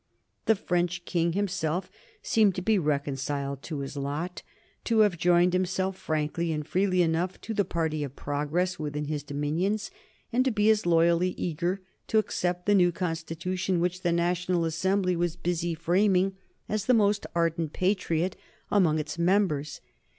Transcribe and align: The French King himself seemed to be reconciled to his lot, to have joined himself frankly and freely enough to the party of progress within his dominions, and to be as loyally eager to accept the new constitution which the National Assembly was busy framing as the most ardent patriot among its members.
The 0.47 0.55
French 0.55 1.05
King 1.05 1.33
himself 1.33 1.91
seemed 2.23 2.55
to 2.55 2.63
be 2.63 2.79
reconciled 2.79 3.61
to 3.61 3.81
his 3.81 3.95
lot, 3.95 4.41
to 4.85 5.01
have 5.01 5.15
joined 5.15 5.53
himself 5.53 5.95
frankly 5.95 6.51
and 6.51 6.65
freely 6.65 7.03
enough 7.03 7.39
to 7.41 7.53
the 7.53 7.63
party 7.63 8.03
of 8.03 8.15
progress 8.15 8.79
within 8.79 9.05
his 9.05 9.21
dominions, 9.21 9.91
and 10.33 10.43
to 10.43 10.49
be 10.49 10.71
as 10.71 10.87
loyally 10.87 11.35
eager 11.37 11.81
to 12.07 12.17
accept 12.17 12.65
the 12.65 12.73
new 12.73 12.91
constitution 12.91 13.79
which 13.79 14.01
the 14.01 14.11
National 14.11 14.65
Assembly 14.65 15.15
was 15.15 15.35
busy 15.35 15.75
framing 15.75 16.35
as 16.67 16.85
the 16.87 16.95
most 16.95 17.27
ardent 17.35 17.71
patriot 17.71 18.35
among 18.71 18.97
its 18.97 19.19
members. 19.19 19.81